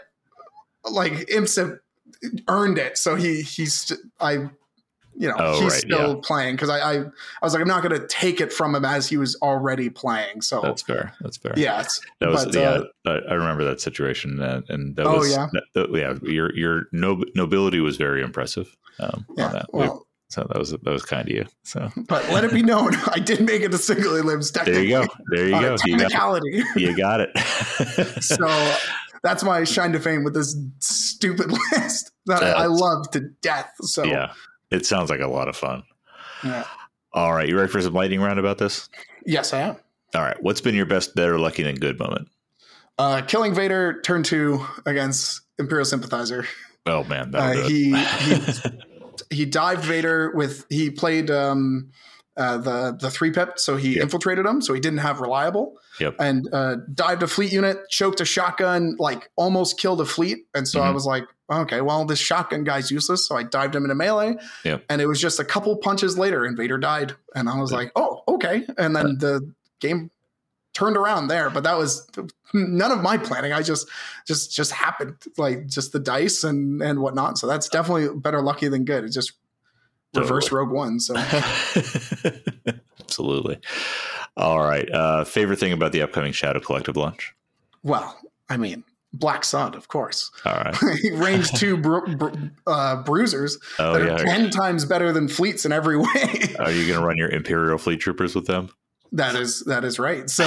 [0.90, 1.78] like Imsa
[2.48, 2.98] earned it.
[2.98, 4.48] So he he's I.
[5.18, 6.20] You know, Oh, he's right, still yeah.
[6.22, 7.04] playing because I, I I
[7.42, 10.42] was like I'm not going to take it from him as he was already playing.
[10.42, 11.14] So That's fair.
[11.20, 11.54] That's fair.
[11.56, 11.84] yeah,
[12.20, 12.80] That was but, yeah.
[13.06, 15.46] uh, I, remember that situation, uh, and that Oh, was yeah?
[15.52, 16.14] that- that- yeah.
[16.30, 18.76] Your your nob- nobility was very impressive.
[19.00, 19.48] Um, on yeah.
[19.48, 19.66] that.
[19.72, 21.46] We- Well, so that was that was kind of you.
[21.62, 24.50] So but let it be known, I did make it to single limbs.
[24.52, 25.06] there you go.
[25.30, 25.76] There you a go.
[25.86, 26.62] You got, technicality.
[26.76, 27.30] you got it.
[28.22, 28.76] so
[29.22, 33.70] that's my shine to fame with this stupid list that I, I love to death.
[33.82, 34.32] So yeah,
[34.70, 35.82] it sounds like a lot of fun.
[36.44, 36.64] yeah.
[37.12, 38.88] All right, you ready for some lightning round about this?
[39.24, 39.76] yes, I am.
[40.14, 42.28] All right, what's been your best, better, lucky than good moment?
[42.98, 46.46] Uh, killing Vader turn two against Imperial Sympathizer.
[46.86, 48.40] Oh man, Uh, he he
[49.30, 51.90] he dived Vader with he played um,
[52.36, 54.02] uh, the the three pip, so he Yep.
[54.04, 55.78] infiltrated him, so he didn't have reliable.
[56.00, 56.16] Yep.
[56.18, 60.46] And uh, dived a fleet unit, choked a shotgun, like almost killed a fleet.
[60.54, 60.94] And so I Mhm.
[60.94, 63.26] was like, okay, well this shotgun guy's useless.
[63.26, 64.36] So I dived him into melee.
[64.64, 64.84] Yep.
[64.90, 67.14] And it was just a couple punches later, Invader died.
[67.34, 67.78] And I was Yeah.
[67.78, 68.66] like, oh okay.
[68.76, 70.10] And then the game
[70.74, 72.06] turned around there, but that was
[72.52, 73.54] none of my planning.
[73.54, 73.88] I just
[74.26, 77.38] just just happened, like just the dice and and whatnot.
[77.38, 79.04] So that's definitely better lucky than good.
[79.04, 79.32] It's just
[80.16, 81.00] reverse Rogue One.
[81.00, 81.14] So
[83.00, 83.58] Absolutely.
[84.36, 84.90] All right.
[84.90, 87.34] Uh, favorite thing about the upcoming Shadow Collective launch?
[87.82, 90.30] well, I mean, Black Sun, of course.
[90.44, 90.76] All right.
[91.12, 95.72] Range two bru- bru- uh, bruisers Oh that are ten times better than fleets in
[95.72, 96.54] every way.
[96.58, 98.70] Are you going to run your Imperial Fleet Troopers with them?
[99.12, 100.28] that is that is right.
[100.28, 100.44] So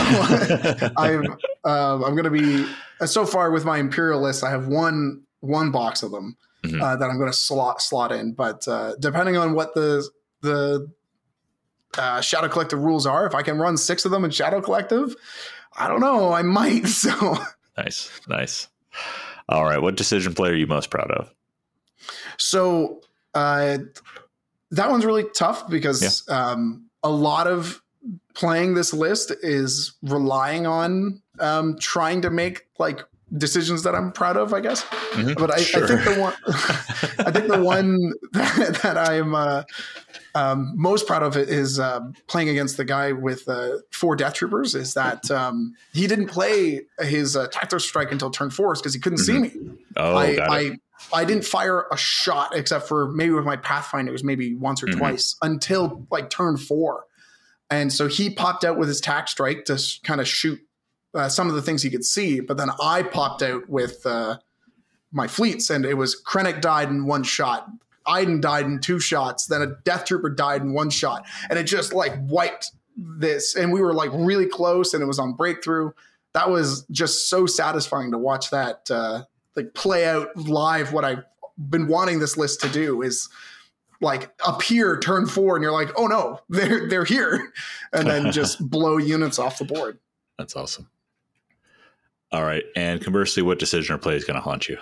[0.97, 2.67] I'm uh, I'm going to be
[3.05, 4.43] so far with my Imperial list.
[4.43, 6.81] I have one one box of them Mhm.
[6.81, 8.33] uh, that I'm going to slot slot in.
[8.33, 10.07] But uh, depending on what the
[10.41, 10.91] the
[11.97, 15.15] uh, Shadow Collective rules are, if I can run six of them in Shadow Collective,
[15.77, 16.31] I don't know.
[16.33, 16.85] I might.
[16.87, 17.37] So
[17.77, 18.67] Nice, nice.
[19.47, 19.81] All right.
[19.81, 21.33] What decision play are you most proud of?
[22.37, 23.01] so
[23.33, 23.77] uh,
[24.71, 27.81] that one's really tough because um, a lot of
[28.33, 33.01] playing this list is relying on um, trying to make like
[33.37, 34.83] decisions that I'm proud of, I guess.
[35.11, 35.37] Mhm.
[35.37, 35.83] But I, Sure.
[35.83, 36.33] I think the one,
[37.27, 39.63] I think the one that, that I am uh,
[40.35, 44.75] um, most proud of is uh, playing against the guy with uh, four Death Troopers.
[44.75, 48.99] Is that um, he didn't play his uh, tactical strike until turn four because he
[48.99, 49.51] couldn't see me.
[49.97, 50.73] Oh, I, got it.
[51.13, 54.87] I I didn't fire a shot except for maybe with my Pathfinders, maybe once or
[54.87, 54.97] Mhm.
[54.97, 57.05] twice until like turn four.
[57.71, 60.59] And so he popped out with his tac strike to kind of shoot
[61.13, 62.39] uh, some of the things he could see.
[62.39, 64.37] But then I popped out with uh,
[65.11, 67.67] my fleets, and it was Krennic died in one shot.
[68.05, 69.45] Iden died in two shots.
[69.45, 73.55] Then a Death Trooper died in one shot, and it just like wiped this.
[73.55, 75.91] And we were like really close, and it was on breakthrough.
[76.33, 79.23] That was just so satisfying to watch that uh,
[79.55, 80.93] like play out live.
[80.93, 81.23] What I've
[81.57, 83.29] been wanting this list to do is
[84.01, 87.51] like appear turn four, and you're like, oh no, they're they're here,
[87.93, 89.99] and then just blow units off the board.
[90.37, 90.89] That's awesome.
[92.31, 92.63] All right.
[92.75, 94.77] And conversely, what decision or play is going to haunt you?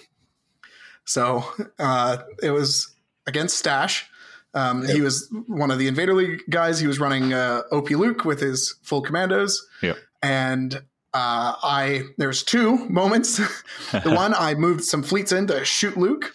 [1.05, 1.43] So
[1.79, 2.93] uh, it was
[3.25, 4.05] against Stash.
[4.53, 6.79] Um, He was one of the Invader League guys.
[6.79, 9.65] He was running uh, OP Luke with his full commandos.
[9.81, 9.97] Yep.
[10.21, 10.75] And
[11.13, 13.37] uh, I there's two moments.
[13.91, 16.33] the one I moved some fleets in to shoot Luke,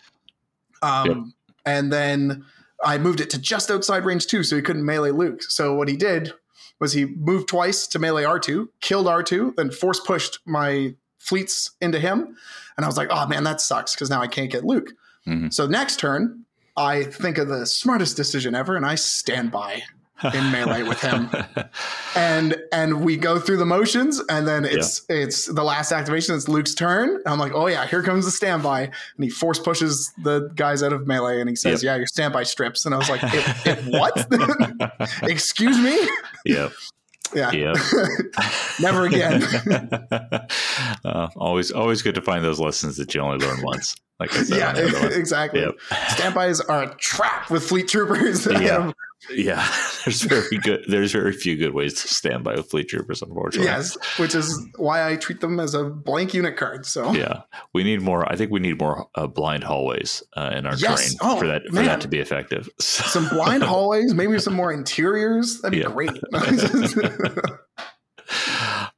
[0.82, 1.16] um, Yep.
[1.66, 2.44] and then
[2.84, 5.42] I moved it to just outside range two, so he couldn't melee Luke.
[5.42, 6.32] So what he did
[6.80, 11.98] was he moved twice to melee R2, killed R2, then force pushed my fleets into
[11.98, 12.36] him.
[12.76, 14.90] And I was like, oh man, that sucks because now I can't get Luke.
[15.26, 15.52] Mhm.
[15.52, 16.44] So next turn,
[16.76, 19.82] I think of the smartest decision ever, and I stand by
[20.34, 21.30] in melee with him.
[22.14, 26.34] And and we go through the motions, and then it's it's the last activation.
[26.34, 27.18] It's Luke's turn.
[27.24, 28.92] I'm like, oh yeah, here comes the standby, and
[29.24, 31.86] he force pushes the guys out of melee, and he says, Yep.
[31.88, 32.84] yeah, your standby strips.
[32.84, 34.26] And I was like, if, if what?
[35.30, 35.98] Excuse me.
[36.44, 36.72] yep.
[37.34, 37.50] Yeah.
[37.52, 37.76] Yep.
[38.80, 39.42] Never again.
[41.04, 43.96] uh, always, always good to find those lessons that you only learn once.
[44.20, 45.12] Like I said, yeah, on the other one.
[45.18, 45.60] exactly.
[45.60, 45.74] Yep.
[46.10, 48.46] Standbys are a trap with fleet troopers.
[48.46, 48.92] Yeah.
[49.30, 49.64] Yeah,
[50.04, 50.84] there's very good.
[50.88, 53.70] There's very few good ways to stand by with fleet troopers, unfortunately.
[53.70, 56.86] yes, which is why I treat them as a blank unit card.
[56.86, 57.42] So Yeah,
[57.74, 58.30] we need more.
[58.30, 61.14] I think we need more uh, blind hallways uh, in our Yes.
[61.14, 62.68] terrain Oh, for that for that to be effective.
[62.80, 65.60] some blind hallways, maybe some more interiors.
[65.60, 65.92] That'd be Yeah.
[65.92, 66.10] great.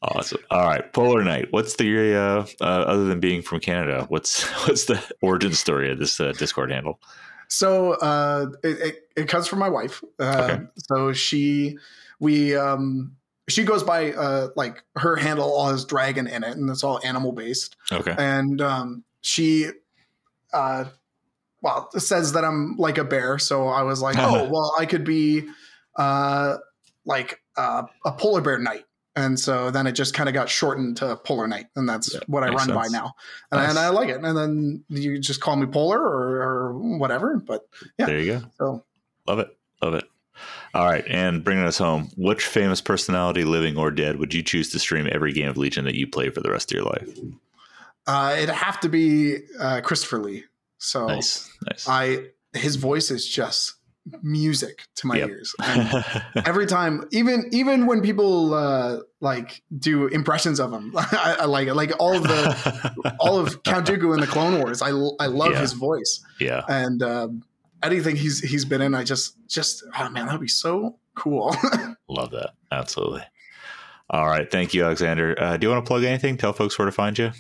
[0.02, 0.40] awesome.
[0.50, 1.48] All right, Polar Knight.
[1.50, 4.06] What's the uh, uh, other than being from Canada?
[4.08, 7.00] What's what's the origin story of this uh, Discord handle?
[7.54, 10.02] So uh, it, it, it comes from my wife.
[10.18, 10.64] Uh, Okay.
[10.76, 11.78] So she,
[12.18, 13.16] we, um,
[13.48, 17.00] she goes by uh, like her handle all has dragon in it, and it's all
[17.04, 17.76] animal based.
[17.92, 18.14] Okay.
[18.18, 19.68] and um, she
[20.52, 20.84] uh,
[21.62, 25.04] well says that i'm like a bear so i was like oh well i could
[25.04, 25.48] be
[25.96, 26.56] uh,
[27.04, 28.84] like uh, a polar bear knight
[29.16, 32.20] and so then it just kind of got shortened to polar Knight, and that's Yeah,
[32.26, 33.14] what i run by now
[33.52, 33.70] and, Nice.
[33.70, 37.68] and i like it and then you just call me polar or, or whatever but
[37.98, 38.06] yeah.
[38.06, 38.42] There you go.
[38.58, 38.84] so
[39.26, 39.56] Love it.
[39.82, 40.04] Love it.
[40.74, 44.70] All right, and bringing us home, which famous personality, living or dead, would you choose
[44.72, 47.08] to stream every game of Legion that you play for the rest of your life?
[48.06, 50.44] uh, it'd have to be uh, christopher lee
[50.78, 51.86] so Nice, nice.
[51.88, 53.74] i his voice is just
[54.22, 55.28] music to my Yep.
[55.30, 56.04] ears and
[56.46, 61.68] every time even even when people uh like do impressions of him I, I like
[61.68, 65.26] it like all of the all of count dooku in the clone wars i i
[65.26, 65.60] love Yeah.
[65.60, 67.42] his voice yeah, and um
[67.82, 71.54] anything he's he's been in i just just oh man that'd be so cool
[72.08, 72.50] love that.
[72.70, 73.22] Absolutely.
[74.10, 75.34] All right, thank you, Alexander.
[75.40, 76.36] Uh, do you want to plug anything?
[76.36, 77.30] Tell folks where to find you.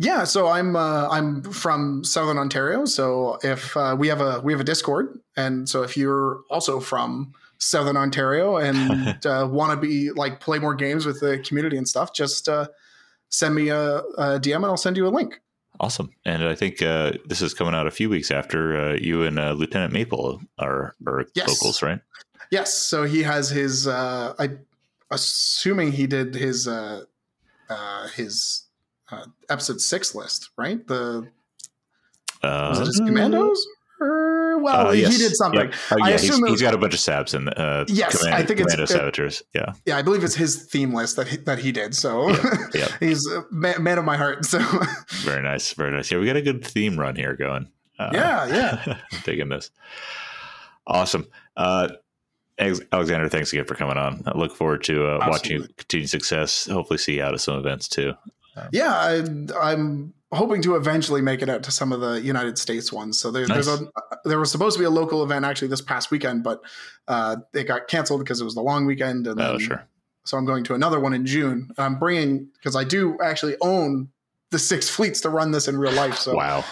[0.00, 4.52] Yeah so i'm uh i'm from southern ontario so if uh, we have a we
[4.52, 9.76] have a discord and so if you're also from southern ontario and uh, want to
[9.76, 12.66] be like play more games with the community and stuff just uh
[13.28, 15.40] send me a, a dm and i'll send you a link
[15.78, 16.12] Awesome.
[16.26, 19.38] And I think uh, this is coming out a few weeks after uh, you and
[19.38, 21.48] uh, Lieutenant Maple are, are Yes.
[21.48, 22.00] locals, right?
[22.50, 23.86] Yes, so he has his.
[23.86, 24.58] Uh, I
[25.10, 27.04] assuming he did his uh,
[27.70, 28.64] uh, his
[29.10, 30.86] uh, episode six list, right?
[30.86, 31.28] The
[32.42, 33.66] Uh, was it his commandos?
[34.02, 35.70] Or, well, uh, he did something.
[35.90, 38.36] Oh, I yeah, he's, assume he's got a bunch of sabs in uh, Yes, commando,
[38.42, 41.36] I think it's- commando it- Yeah, Yeah, I believe it's his theme list that he,
[41.38, 41.94] that he did.
[41.94, 42.30] So
[42.72, 44.46] yeah, he's a man, man of my heart.
[44.46, 44.58] So
[45.22, 46.10] very nice, very nice.
[46.10, 47.68] Yeah, we got a good theme run here going.
[47.98, 48.96] Uh, yeah, yeah.
[49.24, 49.70] digging this.
[50.86, 51.26] Awesome.
[51.58, 51.88] Uh,
[52.58, 54.22] Alexander, thanks again for coming on.
[54.26, 55.74] I look forward to uh, watching you Absolutely.
[55.76, 56.66] continue success.
[56.66, 58.14] Hopefully, see you out at some events too.
[58.72, 59.22] Yeah, I,
[59.60, 63.18] I'm hoping to eventually make it out to some of the United States ones.
[63.18, 63.78] So there, there's a
[64.24, 66.60] there was supposed to be a local event actually this past weekend, but
[67.08, 69.26] uh, it got canceled because it was the long weekend.
[69.26, 69.86] And Oh, then, sure.
[70.24, 71.70] So I'm going to another one in June.
[71.78, 74.08] I'm bringing because I do actually own
[74.50, 76.16] the six fleets to run this in real life.
[76.16, 76.64] So wow.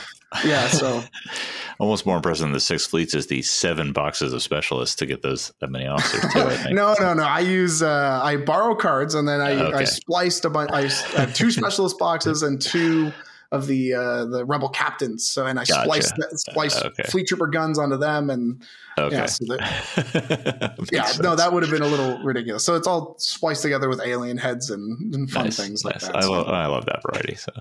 [0.44, 1.02] yeah, so
[1.80, 5.22] Almost more impressive than the six fleets is the seven boxes of specialists to get
[5.22, 6.40] those that many officers too.
[6.40, 6.74] I think.
[6.74, 7.22] no, no, no.
[7.22, 10.72] I use uh, I borrow cards and then I, I spliced a bunch.
[10.72, 13.12] I have two specialist boxes and two
[13.50, 15.28] of the uh, the rebel captains.
[15.28, 15.82] So and I Gotcha.
[15.82, 17.02] spliced spliced okay.
[17.04, 18.62] fleet trooper guns onto them and
[18.98, 19.14] Okay.
[19.16, 19.26] yeah.
[19.26, 22.64] So that, yeah, no, that would have been a little ridiculous.
[22.64, 26.02] So it's all spliced together with alien heads and, and fun nice, things nice.
[26.02, 26.16] like that.
[26.16, 27.36] I So, love I love that variety.
[27.36, 27.52] So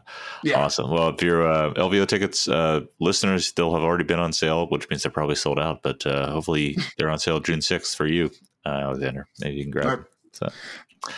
[0.43, 0.89] yeah, awesome.
[0.89, 4.89] Well, if your uh, LVO tickets uh, listeners still have already been on sale, which
[4.89, 8.31] means they're probably sold out, but uh, hopefully they're on sale June sixth for you,
[8.65, 9.27] uh, Alexander.
[9.39, 9.97] Maybe you can grab Right.
[9.97, 10.05] them.
[10.33, 11.11] So.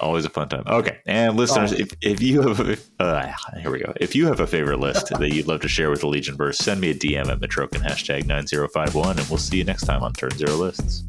[0.00, 0.64] Always a fun time.
[0.66, 1.76] Okay, and listeners, Oh.
[1.78, 3.30] if, if you have, if, uh,
[3.60, 3.92] here we go.
[4.00, 6.58] If you have a favorite list that you'd love to share with the Legion verse,
[6.58, 9.64] send me a DM at Metrokin hashtag nine zero five one, and we'll see you
[9.64, 11.04] next time on Turn Zero Lists.